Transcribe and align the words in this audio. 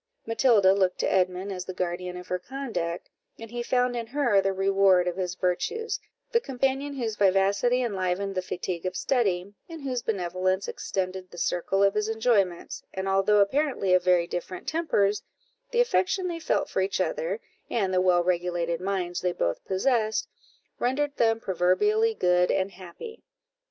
Matilda 0.25 0.73
looked 0.73 0.97
to 1.01 1.11
Edmund 1.11 1.51
as 1.53 1.65
the 1.65 1.75
guardian 1.75 2.17
of 2.17 2.27
her 2.29 2.39
conduct, 2.39 3.07
and 3.37 3.51
he 3.51 3.61
found 3.61 3.95
in 3.95 4.07
her 4.07 4.41
the 4.41 4.51
reward 4.51 5.07
of 5.07 5.15
his 5.15 5.35
virtues, 5.35 5.99
the 6.31 6.39
companion 6.41 6.95
whose 6.95 7.15
vivacity 7.17 7.83
enlivened 7.83 8.33
the 8.33 8.41
fatigue 8.41 8.87
of 8.87 8.95
study, 8.95 9.53
and 9.69 9.83
whose 9.83 10.01
benevolence 10.01 10.67
extended 10.67 11.29
the 11.29 11.37
circle 11.37 11.83
of 11.83 11.93
his 11.93 12.09
enjoyments; 12.09 12.81
and 12.91 13.07
although 13.07 13.41
apparently 13.41 13.93
of 13.93 14.03
very 14.03 14.25
different 14.25 14.67
tempers, 14.67 15.21
the 15.69 15.81
affection 15.81 16.27
they 16.27 16.39
felt 16.39 16.67
for 16.67 16.81
each 16.81 16.99
other, 16.99 17.39
and 17.69 17.93
the 17.93 18.01
well 18.01 18.23
regulated 18.23 18.81
minds 18.81 19.21
they 19.21 19.31
both 19.33 19.63
possessed, 19.65 20.27
rendered 20.79 21.15
them 21.17 21.39
proverbially 21.39 22.15
good 22.15 22.49
and 22.49 22.71
happy. 22.71 23.21